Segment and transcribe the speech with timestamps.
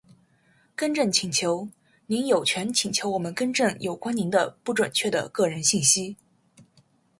[0.75, 1.69] 更正请求。
[2.07, 6.17] 您有权请求我们更正有关您的不准确的个人信息。